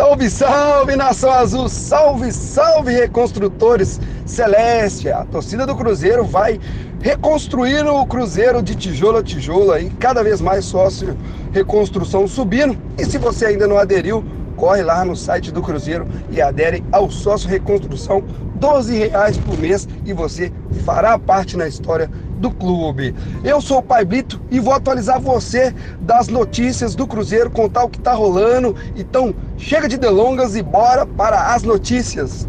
Salve, 0.00 0.30
salve, 0.30 0.96
Nação 0.96 1.30
Azul! 1.30 1.68
Salve, 1.68 2.32
salve, 2.32 2.90
reconstrutores 2.90 4.00
Celeste! 4.24 5.10
A 5.10 5.26
torcida 5.26 5.66
do 5.66 5.76
Cruzeiro 5.76 6.24
vai 6.24 6.58
reconstruir 7.02 7.86
o 7.86 8.06
Cruzeiro 8.06 8.62
de 8.62 8.74
tijolo 8.74 9.18
a 9.18 9.22
tijolo 9.22 9.72
aí, 9.72 9.90
cada 10.00 10.24
vez 10.24 10.40
mais 10.40 10.64
sócio 10.64 11.14
reconstrução 11.52 12.26
subindo. 12.26 12.78
E 12.96 13.04
se 13.04 13.18
você 13.18 13.44
ainda 13.44 13.66
não 13.66 13.76
aderiu, 13.76 14.24
corre 14.56 14.82
lá 14.82 15.04
no 15.04 15.14
site 15.14 15.52
do 15.52 15.60
Cruzeiro 15.60 16.08
e 16.30 16.40
adere 16.40 16.82
ao 16.90 17.10
sócio 17.10 17.50
reconstrução, 17.50 18.24
12 18.54 18.96
reais 18.96 19.36
por 19.36 19.58
mês 19.58 19.86
e 20.06 20.14
você 20.14 20.50
fará 20.82 21.18
parte 21.18 21.58
na 21.58 21.68
história 21.68 22.10
do 22.40 22.50
clube. 22.50 23.14
Eu 23.44 23.60
sou 23.60 23.78
o 23.78 23.82
Pai 23.82 24.04
Brito 24.04 24.40
e 24.50 24.58
vou 24.58 24.72
atualizar 24.72 25.20
você 25.20 25.74
das 26.00 26.28
notícias 26.28 26.94
do 26.94 27.06
Cruzeiro, 27.06 27.50
contar 27.50 27.84
o 27.84 27.88
que 27.88 27.98
está 27.98 28.14
rolando. 28.14 28.74
Então, 28.96 29.34
chega 29.58 29.86
de 29.86 29.98
delongas 29.98 30.56
e 30.56 30.62
bora 30.62 31.04
para 31.04 31.54
as 31.54 31.62
notícias. 31.62 32.48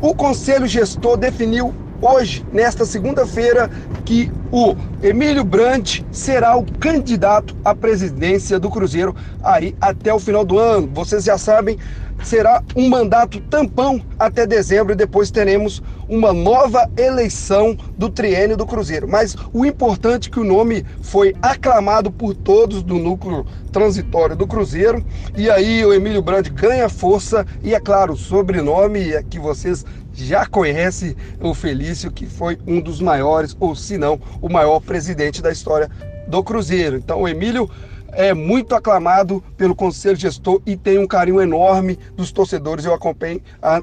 O 0.00 0.14
Conselho 0.14 0.66
Gestor 0.66 1.16
definiu 1.16 1.74
hoje, 2.00 2.44
nesta 2.52 2.84
segunda-feira, 2.84 3.70
que 4.04 4.30
o 4.50 4.74
Emílio 5.02 5.44
Brandt 5.44 6.04
será 6.10 6.56
o 6.56 6.64
candidato 6.64 7.56
à 7.64 7.74
presidência 7.74 8.58
do 8.58 8.70
Cruzeiro 8.70 9.14
aí 9.42 9.76
até 9.80 10.12
o 10.12 10.18
final 10.18 10.44
do 10.44 10.58
ano. 10.58 10.90
Vocês 10.92 11.24
já 11.24 11.38
sabem, 11.38 11.78
será 12.24 12.62
um 12.74 12.88
mandato 12.88 13.40
tampão 13.42 14.02
até 14.18 14.46
dezembro 14.46 14.92
e 14.92 14.96
depois 14.96 15.30
teremos 15.30 15.82
uma 16.08 16.32
nova 16.32 16.90
eleição 16.96 17.76
do 17.96 18.10
triênio 18.10 18.56
do 18.56 18.66
Cruzeiro. 18.66 19.06
Mas 19.08 19.36
o 19.52 19.64
importante 19.64 20.28
é 20.28 20.32
que 20.32 20.40
o 20.40 20.44
nome 20.44 20.84
foi 21.02 21.34
aclamado 21.40 22.10
por 22.10 22.34
todos 22.34 22.82
do 22.82 22.96
núcleo 22.96 23.46
transitório 23.70 24.34
do 24.34 24.46
Cruzeiro 24.46 25.04
e 25.36 25.48
aí 25.48 25.84
o 25.84 25.94
Emílio 25.94 26.22
Brandt 26.22 26.50
ganha 26.50 26.88
força 26.88 27.46
e 27.62 27.74
é 27.74 27.80
claro, 27.80 28.14
o 28.14 28.16
sobrenome 28.16 29.12
é 29.12 29.22
que 29.22 29.38
vocês 29.38 29.84
já 30.24 30.46
conhece 30.46 31.16
o 31.40 31.54
Felício, 31.54 32.10
que 32.10 32.26
foi 32.26 32.58
um 32.66 32.80
dos 32.80 33.00
maiores, 33.00 33.56
ou 33.58 33.74
se 33.74 33.98
não, 33.98 34.20
o 34.40 34.48
maior 34.48 34.80
presidente 34.80 35.42
da 35.42 35.50
história 35.50 35.90
do 36.26 36.42
Cruzeiro. 36.42 36.96
Então, 36.96 37.22
o 37.22 37.28
Emílio 37.28 37.70
é 38.12 38.34
muito 38.34 38.74
aclamado 38.74 39.42
pelo 39.56 39.74
conselho 39.74 40.16
gestor 40.16 40.60
e 40.66 40.76
tem 40.76 40.98
um 40.98 41.06
carinho 41.06 41.40
enorme 41.40 41.98
dos 42.16 42.32
torcedores. 42.32 42.84
Eu 42.84 42.94
acompanhei, 42.94 43.42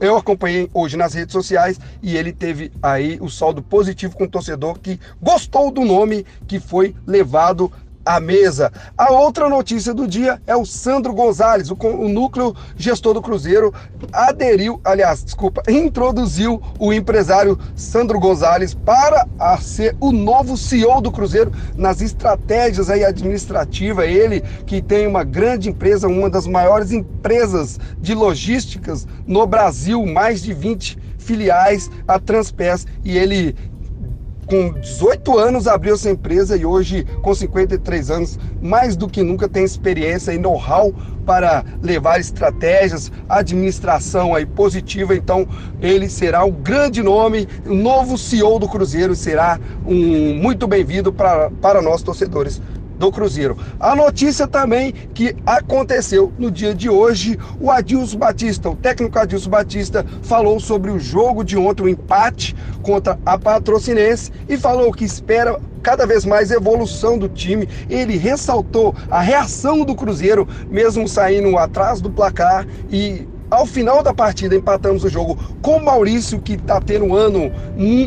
eu 0.00 0.16
acompanhei 0.16 0.68
hoje 0.72 0.96
nas 0.96 1.14
redes 1.14 1.32
sociais 1.32 1.78
e 2.02 2.16
ele 2.16 2.32
teve 2.32 2.72
aí 2.82 3.18
o 3.20 3.28
saldo 3.28 3.62
positivo 3.62 4.16
com 4.16 4.24
o 4.24 4.28
torcedor 4.28 4.78
que 4.78 4.98
gostou 5.20 5.70
do 5.70 5.84
nome 5.84 6.24
que 6.46 6.58
foi 6.58 6.94
levado 7.06 7.70
à 8.08 8.18
mesa. 8.18 8.72
A 8.96 9.12
outra 9.12 9.50
notícia 9.50 9.92
do 9.92 10.08
dia 10.08 10.40
é 10.46 10.56
o 10.56 10.64
Sandro 10.64 11.12
Gonzalez, 11.12 11.70
o, 11.70 11.74
o 11.74 12.08
núcleo 12.08 12.56
gestor 12.74 13.12
do 13.12 13.20
Cruzeiro, 13.20 13.72
aderiu, 14.10 14.80
aliás, 14.82 15.22
desculpa, 15.22 15.62
introduziu 15.68 16.62
o 16.78 16.90
empresário 16.90 17.58
Sandro 17.76 18.18
Gonzalez 18.18 18.72
para 18.72 19.26
ser 19.60 19.94
o 20.00 20.10
novo 20.10 20.56
CEO 20.56 21.02
do 21.02 21.12
Cruzeiro 21.12 21.52
nas 21.76 22.00
estratégias 22.00 22.88
aí 22.88 23.04
administrativas. 23.04 24.08
Ele 24.08 24.40
que 24.64 24.80
tem 24.80 25.06
uma 25.06 25.22
grande 25.22 25.68
empresa, 25.68 26.08
uma 26.08 26.30
das 26.30 26.46
maiores 26.46 26.90
empresas 26.90 27.78
de 28.00 28.14
logísticas 28.14 29.06
no 29.26 29.46
Brasil, 29.46 30.06
mais 30.06 30.42
de 30.42 30.54
20 30.54 30.96
filiais, 31.18 31.90
a 32.06 32.18
Transpes, 32.18 32.86
e 33.04 33.18
ele 33.18 33.54
com 34.48 34.72
18 34.72 35.38
anos 35.38 35.66
abriu 35.66 35.94
essa 35.94 36.10
empresa 36.10 36.56
e 36.56 36.64
hoje, 36.64 37.04
com 37.22 37.34
53 37.34 38.10
anos, 38.10 38.38
mais 38.62 38.96
do 38.96 39.06
que 39.06 39.22
nunca 39.22 39.48
tem 39.48 39.62
experiência 39.62 40.32
e 40.32 40.38
know-how 40.38 40.92
para 41.26 41.62
levar 41.82 42.18
estratégias, 42.18 43.12
administração 43.28 44.34
aí 44.34 44.46
positiva. 44.46 45.14
Então, 45.14 45.46
ele 45.82 46.08
será 46.08 46.44
um 46.44 46.50
grande 46.50 47.02
nome, 47.02 47.46
o 47.66 47.74
novo 47.74 48.16
CEO 48.16 48.58
do 48.58 48.66
Cruzeiro 48.66 49.14
será 49.14 49.60
um 49.86 50.34
muito 50.34 50.66
bem-vindo 50.66 51.12
para 51.12 51.82
nós 51.82 52.02
torcedores 52.02 52.62
do 52.98 53.12
Cruzeiro. 53.12 53.56
A 53.78 53.94
notícia 53.94 54.46
também 54.46 54.92
que 55.14 55.34
aconteceu 55.46 56.32
no 56.38 56.50
dia 56.50 56.74
de 56.74 56.90
hoje, 56.90 57.38
o 57.60 57.70
Adilson 57.70 58.18
Batista, 58.18 58.70
o 58.70 58.76
técnico 58.76 59.18
Adilson 59.18 59.50
Batista, 59.50 60.04
falou 60.22 60.58
sobre 60.58 60.90
o 60.90 60.98
jogo 60.98 61.44
de 61.44 61.56
ontem, 61.56 61.84
o 61.84 61.88
empate 61.88 62.56
contra 62.82 63.18
a 63.24 63.38
Patrocinense 63.38 64.32
e 64.48 64.58
falou 64.58 64.92
que 64.92 65.04
espera 65.04 65.58
cada 65.82 66.06
vez 66.06 66.24
mais 66.24 66.50
evolução 66.50 67.16
do 67.16 67.28
time. 67.28 67.68
Ele 67.88 68.16
ressaltou 68.16 68.94
a 69.10 69.20
reação 69.20 69.84
do 69.84 69.94
Cruzeiro, 69.94 70.46
mesmo 70.68 71.08
saindo 71.08 71.56
atrás 71.56 72.00
do 72.00 72.10
placar 72.10 72.66
e 72.90 73.26
ao 73.50 73.64
final 73.64 74.02
da 74.02 74.12
partida, 74.12 74.54
empatamos 74.54 75.04
o 75.04 75.08
jogo 75.08 75.38
com 75.62 75.78
o 75.78 75.84
Maurício, 75.84 76.40
que 76.40 76.52
está 76.54 76.80
tendo 76.80 77.06
um 77.06 77.14
ano 77.14 77.50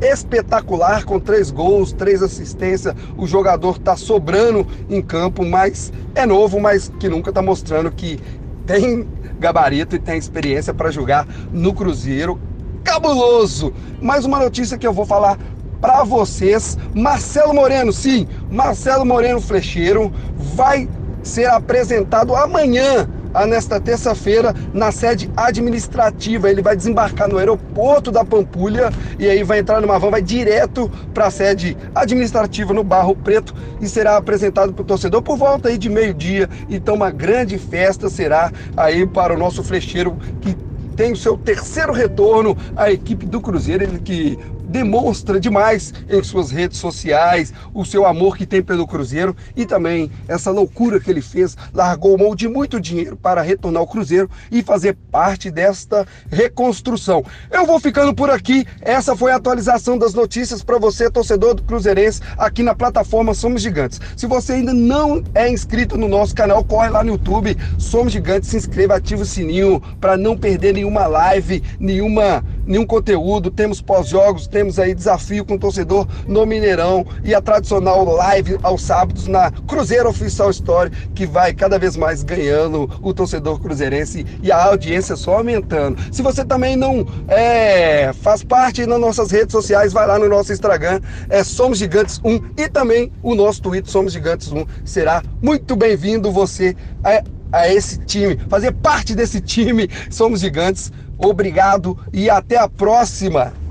espetacular, 0.00 1.04
com 1.04 1.18
três 1.18 1.50
gols, 1.50 1.92
três 1.92 2.22
assistências. 2.22 2.94
O 3.16 3.26
jogador 3.26 3.76
está 3.76 3.96
sobrando 3.96 4.66
em 4.90 5.00
campo, 5.00 5.44
mas 5.44 5.92
é 6.14 6.26
novo, 6.26 6.60
mas 6.60 6.92
que 7.00 7.08
nunca 7.08 7.30
está 7.30 7.40
mostrando 7.40 7.90
que 7.90 8.20
tem 8.66 9.08
gabarito 9.38 9.96
e 9.96 9.98
tem 9.98 10.18
experiência 10.18 10.74
para 10.74 10.90
jogar 10.90 11.26
no 11.50 11.72
Cruzeiro. 11.72 12.38
Cabuloso! 12.84 13.72
Mais 14.00 14.24
uma 14.26 14.38
notícia 14.38 14.76
que 14.76 14.86
eu 14.86 14.92
vou 14.92 15.06
falar 15.06 15.38
para 15.80 16.04
vocês. 16.04 16.76
Marcelo 16.94 17.54
Moreno, 17.54 17.92
sim, 17.92 18.28
Marcelo 18.50 19.06
Moreno 19.06 19.40
Flecheiro 19.40 20.12
vai 20.54 20.88
ser 21.22 21.46
apresentado 21.48 22.34
amanhã 22.34 23.08
nesta 23.46 23.80
terça-feira 23.80 24.54
na 24.72 24.92
sede 24.92 25.30
administrativa. 25.36 26.50
Ele 26.50 26.62
vai 26.62 26.76
desembarcar 26.76 27.28
no 27.28 27.38
aeroporto 27.38 28.10
da 28.10 28.24
Pampulha 28.24 28.90
e 29.18 29.28
aí 29.28 29.42
vai 29.42 29.60
entrar 29.60 29.80
numa 29.80 29.98
van, 29.98 30.10
vai 30.10 30.22
direto 30.22 30.90
para 31.12 31.26
a 31.26 31.30
sede 31.30 31.76
administrativa 31.94 32.72
no 32.72 32.84
Barro 32.84 33.16
Preto 33.16 33.54
e 33.80 33.88
será 33.88 34.16
apresentado 34.16 34.72
para 34.72 34.82
o 34.82 34.84
torcedor 34.84 35.22
por 35.22 35.36
volta 35.36 35.68
aí 35.68 35.78
de 35.78 35.88
meio-dia. 35.88 36.48
Então 36.68 36.94
uma 36.94 37.10
grande 37.10 37.58
festa 37.58 38.08
será 38.08 38.52
aí 38.76 39.06
para 39.06 39.34
o 39.34 39.38
nosso 39.38 39.62
flecheiro 39.62 40.16
que 40.40 40.56
tem 40.96 41.12
o 41.12 41.16
seu 41.16 41.36
terceiro 41.36 41.92
retorno 41.92 42.56
à 42.76 42.92
equipe 42.92 43.24
do 43.26 43.40
Cruzeiro, 43.40 43.82
ele 43.84 43.98
que 43.98 44.38
demonstra 44.72 45.38
demais 45.38 45.92
em 46.08 46.22
suas 46.24 46.50
redes 46.50 46.78
sociais 46.78 47.52
o 47.74 47.84
seu 47.84 48.06
amor 48.06 48.36
que 48.36 48.46
tem 48.46 48.62
pelo 48.62 48.86
Cruzeiro 48.86 49.36
e 49.54 49.66
também 49.66 50.10
essa 50.26 50.50
loucura 50.50 50.98
que 50.98 51.10
ele 51.10 51.20
fez, 51.20 51.56
largou 51.74 52.16
mão 52.16 52.34
de 52.34 52.48
muito 52.48 52.80
dinheiro 52.80 53.16
para 53.16 53.42
retornar 53.42 53.80
ao 53.80 53.86
Cruzeiro 53.86 54.30
e 54.50 54.62
fazer 54.62 54.96
parte 55.10 55.50
desta 55.50 56.06
reconstrução. 56.30 57.22
Eu 57.50 57.66
vou 57.66 57.78
ficando 57.78 58.14
por 58.14 58.30
aqui. 58.30 58.66
Essa 58.80 59.14
foi 59.14 59.30
a 59.30 59.36
atualização 59.36 59.98
das 59.98 60.14
notícias 60.14 60.62
para 60.62 60.78
você, 60.78 61.10
torcedor 61.10 61.54
do 61.54 61.62
Cruzeirense, 61.62 62.22
aqui 62.38 62.62
na 62.62 62.74
plataforma 62.74 63.34
Somos 63.34 63.60
Gigantes. 63.60 64.00
Se 64.16 64.26
você 64.26 64.54
ainda 64.54 64.72
não 64.72 65.22
é 65.34 65.50
inscrito 65.50 65.98
no 65.98 66.08
nosso 66.08 66.34
canal, 66.34 66.64
corre 66.64 66.88
lá 66.88 67.04
no 67.04 67.10
YouTube, 67.10 67.56
Somos 67.78 68.12
Gigantes, 68.12 68.48
se 68.48 68.56
inscreva, 68.56 68.96
ativa 68.96 69.22
o 69.22 69.26
sininho 69.26 69.82
para 70.00 70.16
não 70.16 70.36
perder 70.36 70.72
nenhuma 70.72 71.06
live, 71.06 71.62
nenhuma, 71.78 72.42
nenhum 72.66 72.86
conteúdo. 72.86 73.50
Temos 73.50 73.80
pós-jogos, 73.80 74.46
temos 74.46 74.78
aí 74.78 74.94
desafio 74.94 75.44
com 75.44 75.54
o 75.54 75.58
torcedor 75.58 76.06
no 76.26 76.44
Mineirão 76.46 77.06
e 77.24 77.34
a 77.34 77.40
tradicional 77.40 78.04
live 78.04 78.58
aos 78.62 78.82
sábados 78.82 79.26
na 79.26 79.50
Cruzeiro 79.50 80.08
Oficial 80.08 80.50
Story, 80.50 80.90
que 81.14 81.26
vai 81.26 81.52
cada 81.52 81.78
vez 81.78 81.96
mais 81.96 82.22
ganhando 82.22 82.88
o 83.02 83.12
torcedor 83.12 83.60
cruzeirense 83.60 84.26
e 84.42 84.50
a 84.50 84.64
audiência 84.64 85.16
só 85.16 85.38
aumentando. 85.38 86.00
Se 86.12 86.22
você 86.22 86.44
também 86.44 86.76
não 86.76 87.06
é, 87.28 88.12
faz 88.12 88.42
parte 88.42 88.86
nas 88.86 89.00
nossas 89.00 89.30
redes 89.30 89.52
sociais, 89.52 89.92
vai 89.92 90.06
lá 90.06 90.18
no 90.18 90.28
nosso 90.28 90.52
Instagram, 90.52 91.00
é 91.28 91.44
Somos 91.44 91.78
Gigantes 91.78 92.20
1 92.24 92.40
e 92.56 92.68
também 92.68 93.12
o 93.22 93.34
nosso 93.34 93.62
Twitter 93.62 93.90
Somos 93.90 94.12
Gigantes 94.12 94.50
1. 94.52 94.64
Será 94.84 95.22
muito 95.40 95.76
bem-vindo 95.76 96.30
você 96.30 96.76
a, 97.04 97.22
a 97.52 97.68
esse 97.68 97.98
time, 97.98 98.38
fazer 98.48 98.72
parte 98.72 99.14
desse 99.14 99.40
time 99.40 99.88
Somos 100.10 100.40
Gigantes. 100.40 100.90
Obrigado 101.18 101.96
e 102.12 102.28
até 102.28 102.56
a 102.56 102.68
próxima! 102.68 103.61